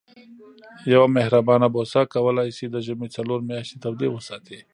یوه 0.91 1.07
مهربانه 1.17 1.67
بوسه 1.73 2.01
کولای 2.13 2.49
شي 2.57 2.65
د 2.69 2.75
ژمي 2.85 3.07
څلور 3.15 3.39
میاشتې 3.49 3.77
تودې 3.83 4.07
وساتي. 4.11 4.59